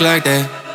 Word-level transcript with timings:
like 0.00 0.24
that. 0.24 0.65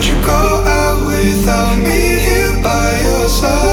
Where'd 0.00 0.16
you 0.16 0.24
go 0.24 0.64
out 0.64 1.06
without 1.06 1.76
me 1.76 2.20
here 2.20 2.62
by 2.62 3.00
your 3.02 3.28
side? 3.28 3.69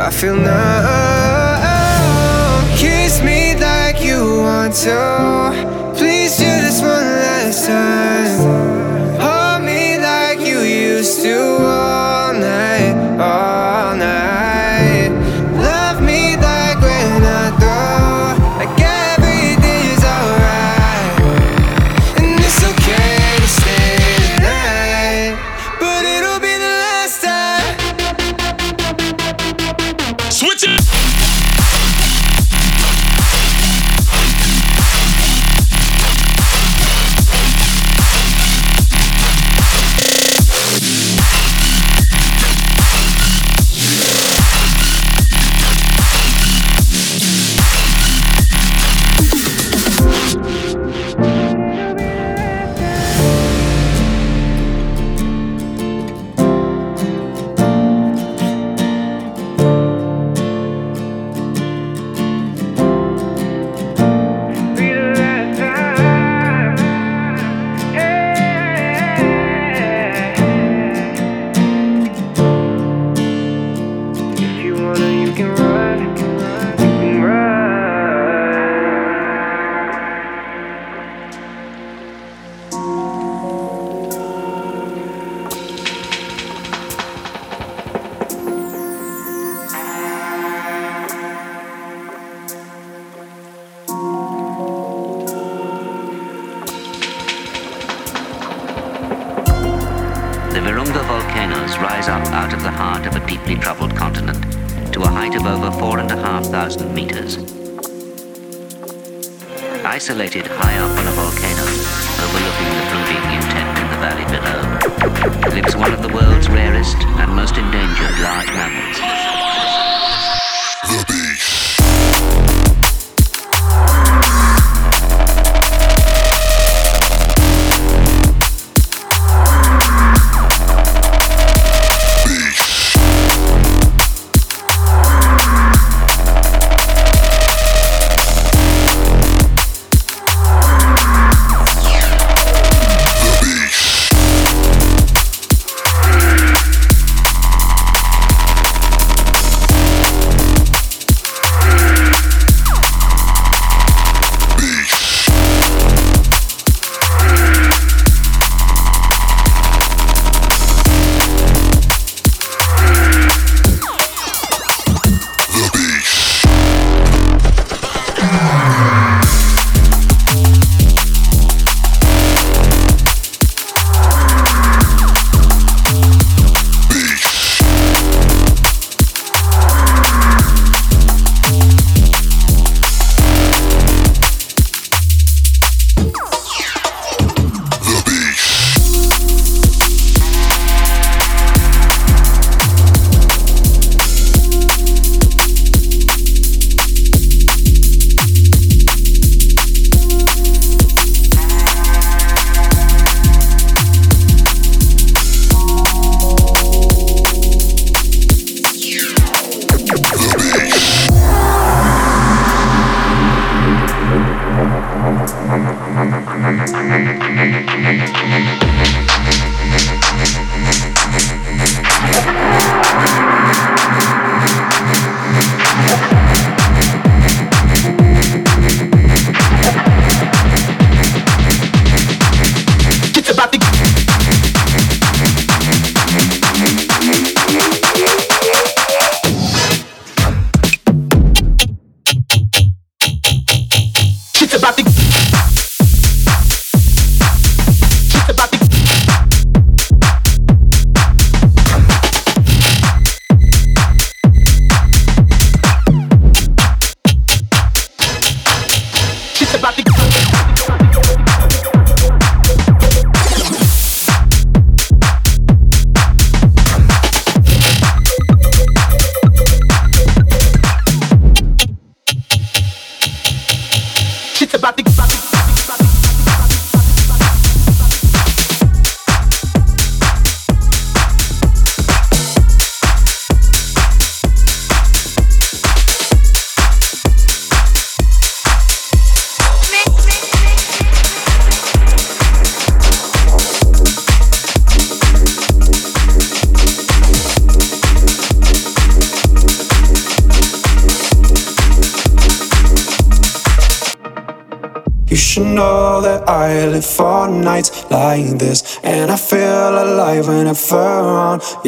I 0.00 0.10
feel 0.10 0.36
now? 0.36 1.58
Kiss 2.76 3.20
me 3.22 3.54
like 3.56 4.00
you 4.02 4.40
want 4.42 4.74
to. 4.74 5.47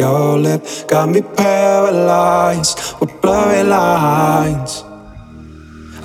Your 0.00 0.38
lip. 0.38 0.64
Got 0.88 1.10
me 1.10 1.20
paralyzed 1.20 2.78
with 3.00 3.10
blurry 3.20 3.62
lines. 3.62 4.82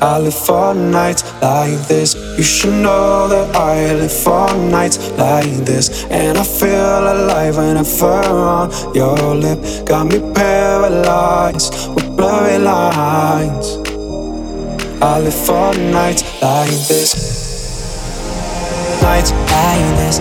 I 0.02 0.20
live 0.20 0.36
for 0.48 0.74
nights 0.76 1.24
like 1.42 1.80
this. 1.88 2.10
You 2.38 2.44
should 2.44 2.78
know 2.84 3.30
that 3.30 3.56
I 3.56 3.94
live 3.94 4.12
for 4.12 4.48
nights 4.70 4.98
like 5.12 5.56
this. 5.70 6.04
And 6.12 6.38
I 6.38 6.44
feel 6.44 7.04
alive 7.16 7.56
when 7.58 7.78
I 7.78 7.84
whenever 7.84 8.36
on 8.58 8.94
your 8.94 9.18
lip. 9.36 9.60
Got 9.86 10.08
me 10.12 10.20
paralyzed 10.34 11.74
with 11.96 12.08
blurry 12.18 12.60
lines. 12.60 13.68
I 15.02 15.20
live 15.24 15.40
for 15.48 15.72
nights 16.00 16.24
like 16.42 16.78
this. 16.92 17.12
Nights 19.02 19.32
like 19.32 19.88
this. 20.02 20.20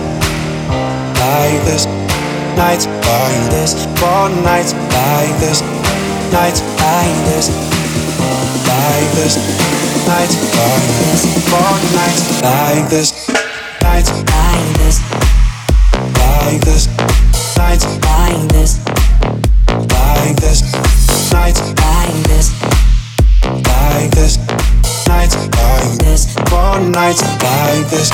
Like 1.19 1.61
this. 1.67 2.04
Nights 2.55 2.87
like 2.87 3.49
this. 3.51 3.85
For 3.99 4.29
nights 4.43 4.73
like 4.73 5.35
this. 5.39 5.61
Nights 6.31 6.61
like 6.81 7.17
this. 7.27 7.49
Like 8.67 9.09
this. 9.15 9.35
Nights 10.07 10.35
like 10.55 10.87
this. 10.99 11.21
For 11.49 11.73
nights 11.95 12.41
like 12.41 12.89
this. 12.89 13.09
Nights 13.83 14.11
like 14.11 14.77
this. 14.79 14.97
Like 16.19 16.61
this. 16.61 16.87
Nights 17.57 17.85
like 18.05 18.47
this. 18.49 18.71
Like 19.91 20.35
this. 20.37 20.61
Nights 21.31 21.61
like 21.61 22.23
this. 22.27 22.47
Like 23.43 24.11
this 24.11 24.65
nights 25.07 25.35
like 25.35 25.97
this, 25.99 26.33
for 26.49 26.79
nights 26.91 27.21
like 27.41 27.89
this, 27.89 28.09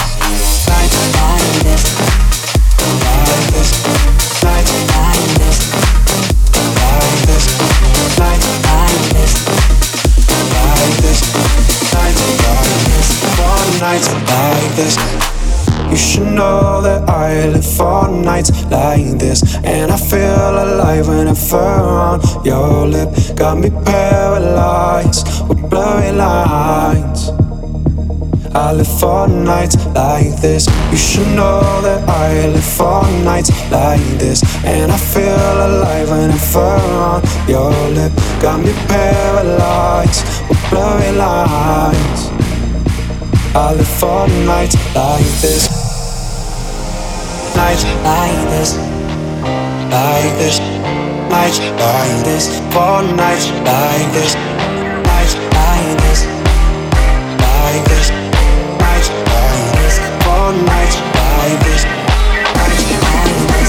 your 22.81 22.87
lip 22.89 23.09
Got 23.35 23.59
me 23.59 23.69
paralyzed 23.85 25.27
with 25.47 25.69
blurry 25.69 26.11
lines. 26.11 27.29
I 28.53 28.73
live 28.73 28.99
for 28.99 29.27
nights 29.27 29.75
like 29.95 30.35
this. 30.41 30.67
You 30.91 30.97
should 30.97 31.27
know 31.35 31.61
that 31.81 32.07
I 32.09 32.47
live 32.47 32.63
for 32.63 33.01
nights 33.23 33.49
like 33.71 34.05
this. 34.19 34.43
And 34.65 34.91
I 34.91 34.97
feel 34.97 35.55
alive 35.67 36.09
whenever 36.09 36.69
on 37.09 37.21
your 37.47 37.71
lip. 37.97 38.11
Got 38.41 38.59
me 38.59 38.73
paralyzed 38.87 40.23
with 40.49 40.61
blurry 40.69 41.11
lines. 41.13 42.21
I 43.55 43.73
live 43.77 43.93
for 43.99 44.27
nights 44.45 44.75
like 44.95 45.31
this. 45.41 45.63
Nights 47.55 47.83
like 48.09 48.41
this. 48.53 48.77
Like 49.95 50.33
this. 50.41 50.59
Nights 51.29 51.59
like 51.59 52.25
this 52.25 52.60
For 52.71 53.03
nights 53.03 53.51
like 53.67 54.07
this 54.13 54.33
Nights 54.33 55.35
like 55.35 55.91
this 55.99 56.23
Like 57.43 57.83
this 57.89 58.09
Nights 58.79 59.09
like 59.11 59.67
this 59.75 59.99
nights 60.67 60.95
like 61.11 61.59
this 61.67 61.83
Nights 62.55 62.87
like 62.95 63.27
this 63.27 63.67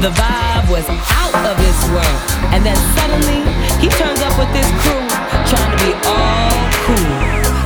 The 0.00 0.10
vibe 0.10 0.70
was 0.70 0.86
out 0.88 1.34
of 1.46 1.56
this 1.58 1.78
world. 1.90 2.20
And 2.52 2.64
then 2.64 2.76
suddenly, 2.96 3.42
he 3.80 3.88
turns 3.88 4.20
up 4.20 4.34
with 4.38 4.50
this 4.52 4.66
crew, 4.82 5.06
trying 5.46 5.70
to 5.70 5.78
be 5.84 5.92
all 6.06 6.50
cool. 6.86 7.12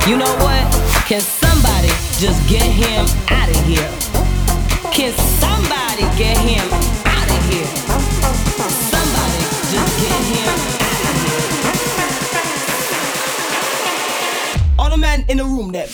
You 0.09 0.17
know 0.17 0.33
what? 0.43 0.63
Can 1.07 1.21
somebody 1.21 1.89
just 2.19 2.39
get 2.49 2.63
him 2.63 3.05
out 3.29 3.49
of 3.49 3.59
here? 3.65 3.89
Can 4.91 5.13
somebody 5.41 6.03
get 6.17 6.37
him 6.37 6.65
out 7.05 7.29
of 7.29 7.39
here? 7.49 7.69
Somebody 8.93 9.41
just 9.73 9.91
get 10.03 10.21
him 10.33 10.53
out 10.85 11.03
of 11.09 11.15
here. 11.25 11.45
All 14.77 14.89
the 14.89 14.97
men 14.97 15.25
in 15.29 15.37
the 15.37 15.45
room 15.45 15.71
there. 15.71 15.87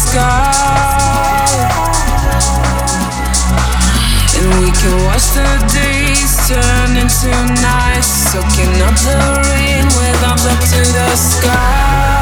sky. 0.00 1.46
And 4.38 4.48
we 4.60 4.70
can 4.72 4.94
watch 5.04 5.26
the 5.36 5.48
days 5.68 6.32
turn 6.48 6.96
into 6.96 7.30
nights, 7.60 8.08
soaking 8.32 8.74
up 8.80 8.96
the 8.96 9.20
rain 9.52 9.84
with 10.00 10.24
our 10.24 10.36
back 10.36 10.60
to 10.72 10.80
the 10.96 11.16
sky. 11.16 12.19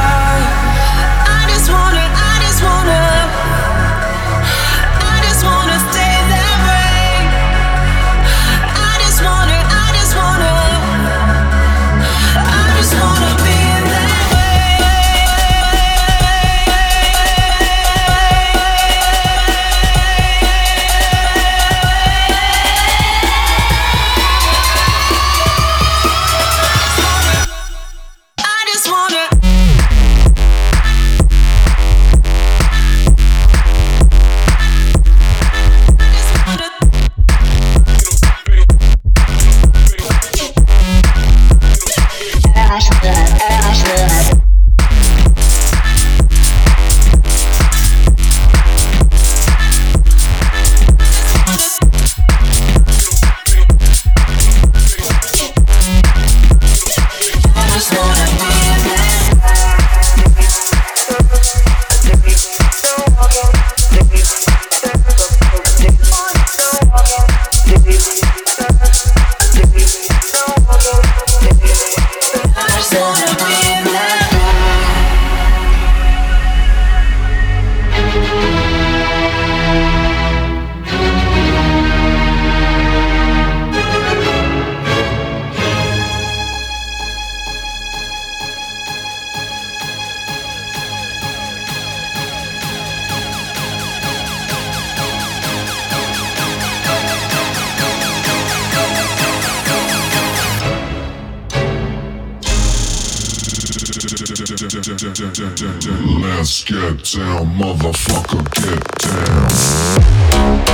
let's 105.61 106.63
get 106.63 107.03
down, 107.15 107.47
motherfucker, 107.57 108.45
get 108.55 108.99
down. 108.99 110.68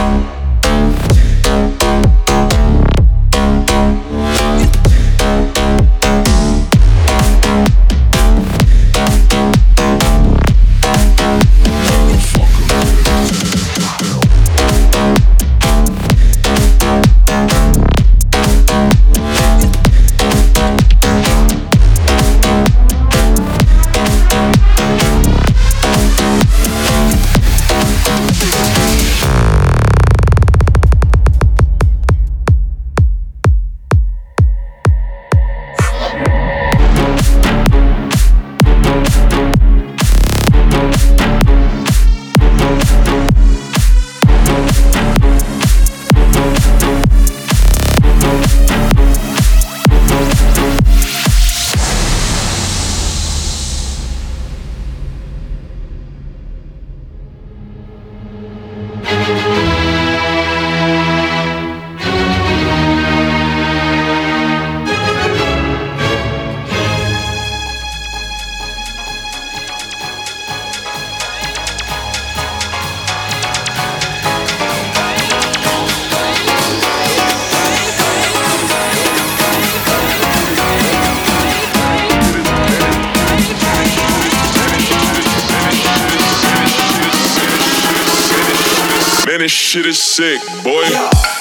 Man, 89.35 89.41
this 89.41 89.51
shit 89.51 89.85
is 89.85 90.01
sick, 90.01 90.41
boy. 90.63 91.34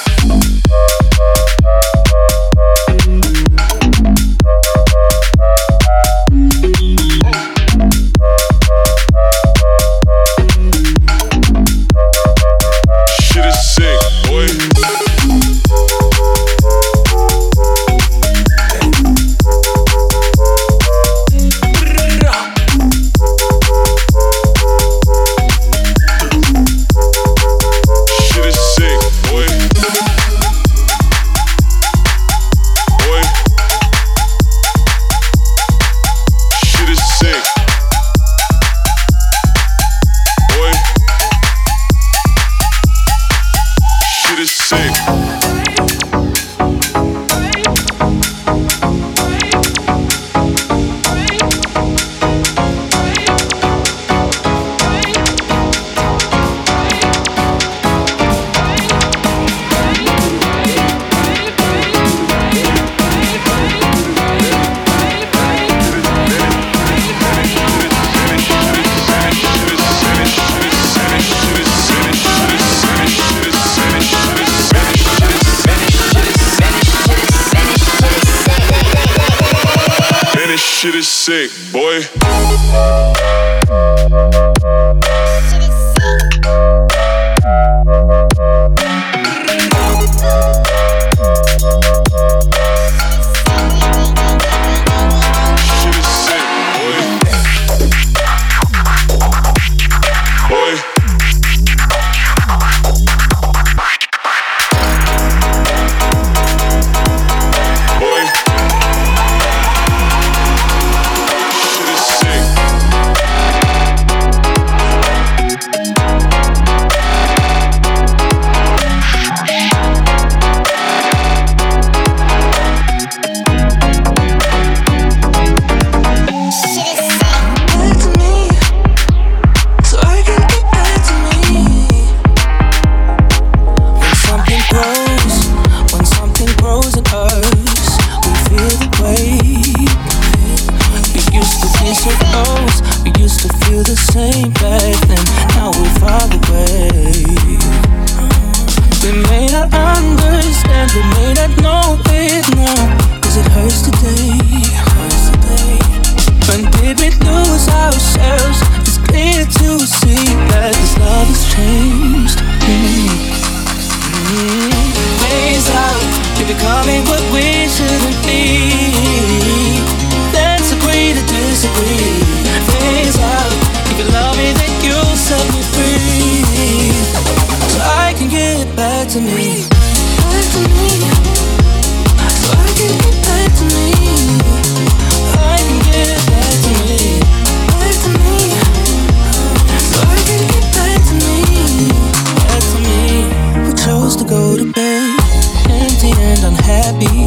Unhappy 196.93 197.22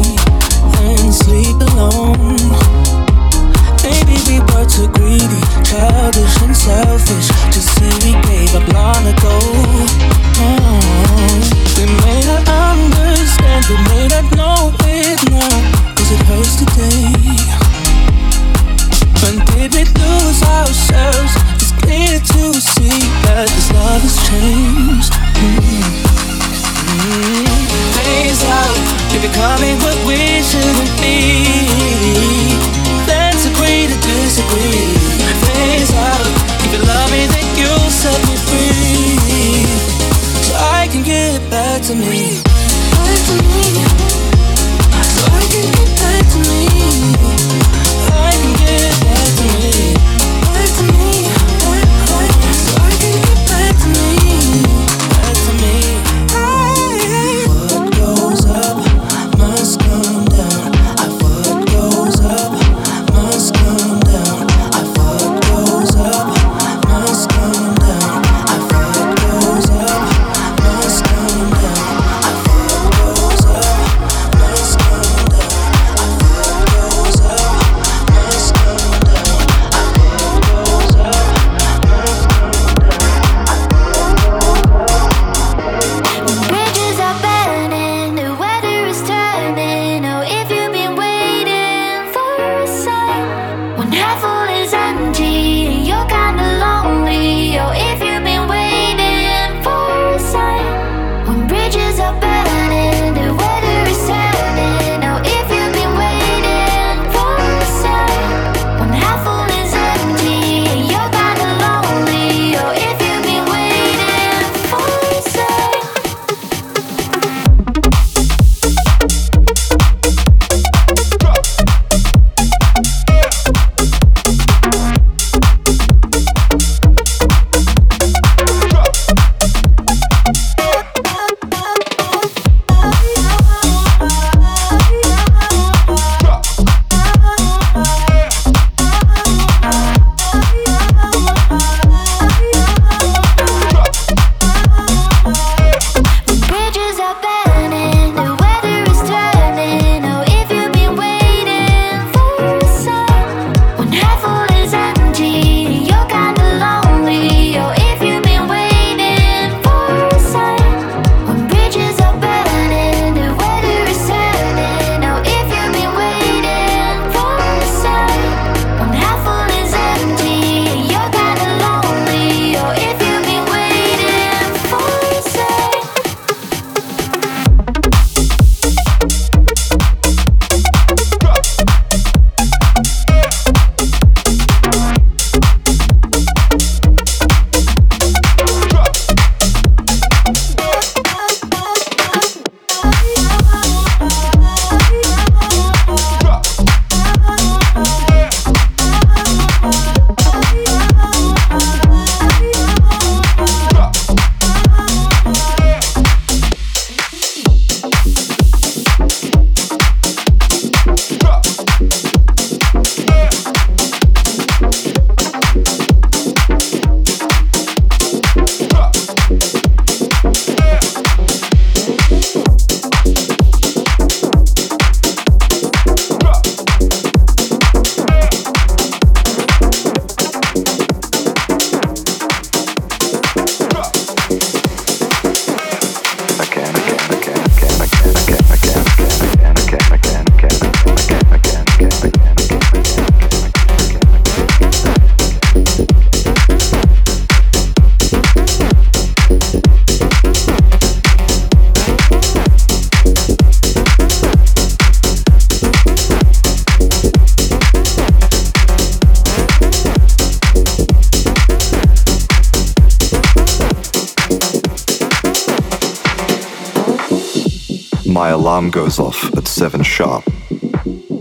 alarm 268.57 268.71
goes 268.71 268.97
off 268.97 269.37
at 269.37 269.47
7 269.47 269.83
sharp. 269.83 270.23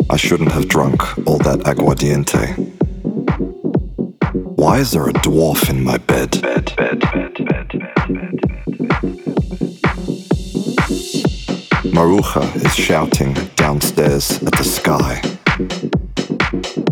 I 0.08 0.16
shouldn't 0.16 0.52
have 0.52 0.68
drunk 0.68 1.02
all 1.26 1.36
that 1.38 1.58
aguardiente. 1.66 2.56
Why 4.56 4.78
is 4.78 4.92
there 4.92 5.06
a 5.06 5.12
dwarf 5.12 5.68
in 5.68 5.84
my 5.84 5.98
bed? 5.98 6.30
Maruja 11.92 12.64
is 12.64 12.74
shouting 12.74 13.34
downstairs 13.54 14.42
at 14.42 14.52
the 14.52 14.64
sky. 14.64 15.20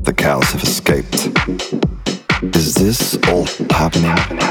The 0.02 0.12
cows 0.14 0.50
have 0.52 0.62
escaped. 0.62 1.30
Is 2.54 2.74
this 2.74 3.16
all 3.28 3.46
happening? 3.70 4.43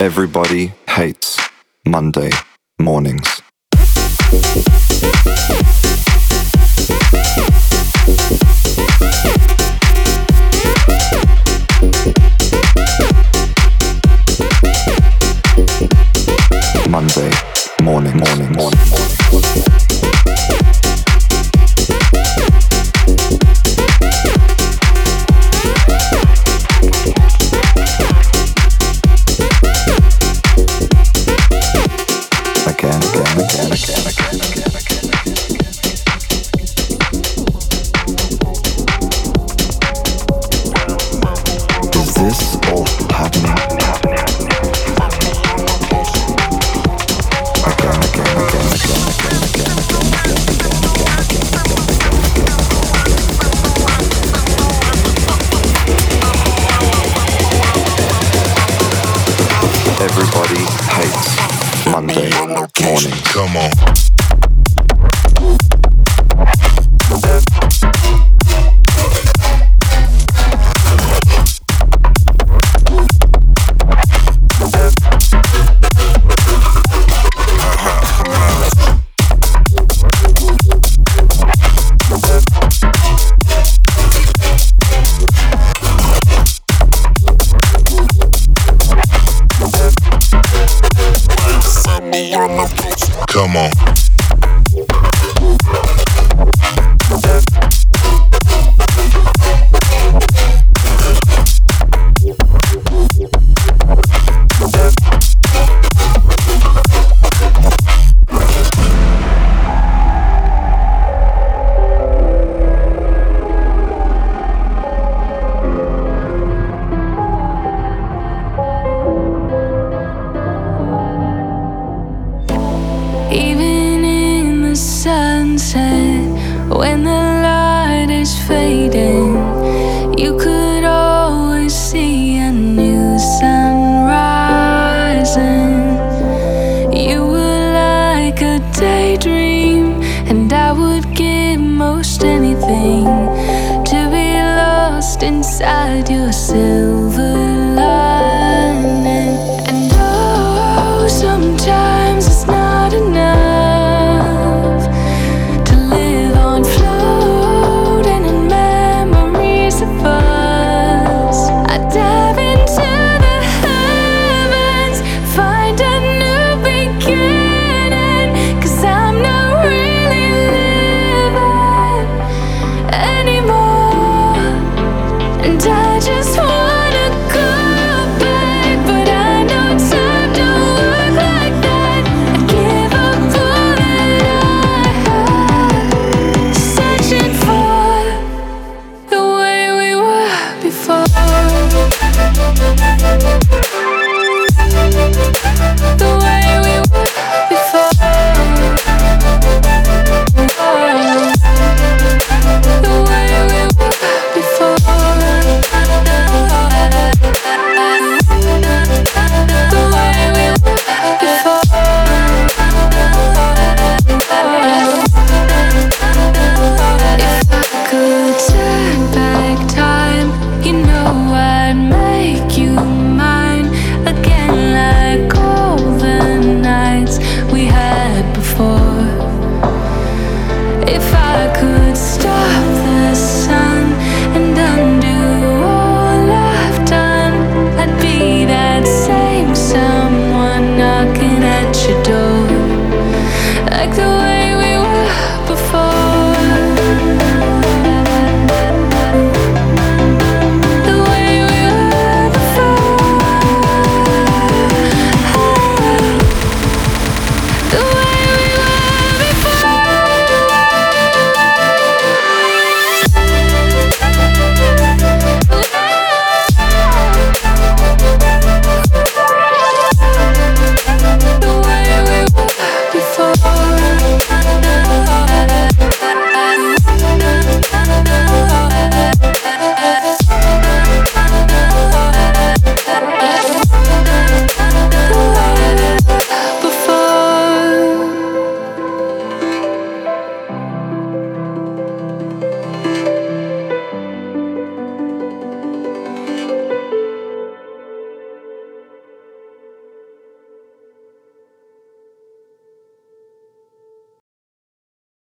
Everybody 0.00 0.72
hates 0.88 1.38
Monday 1.86 2.30
mornings. 2.80 3.43